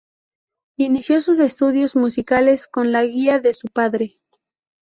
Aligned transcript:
Inició 0.79 1.21
sus 1.21 1.37
estudios 1.37 1.95
musicales 1.95 2.65
con 2.67 2.91
la 2.91 3.03
guía 3.03 3.37
de 3.39 3.53
su 3.53 3.67
padre. 3.67 4.19